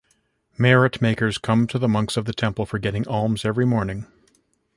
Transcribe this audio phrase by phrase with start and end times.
[0.57, 4.07] Merit makers come to the monks of the temple for getting alms every morning.